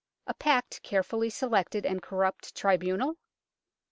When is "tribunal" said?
2.55-3.17